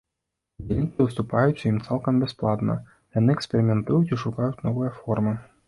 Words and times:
Удзельнікі 0.61 1.05
выступаюць 1.07 1.59
у 1.61 1.67
ім 1.73 1.77
цалкам 1.87 2.17
бясплатна, 2.25 2.79
яны 3.21 3.29
эксперыментуюць 3.37 4.11
і 4.13 4.21
шукаюць 4.25 4.59
новыя 4.69 4.99
формы. 5.01 5.39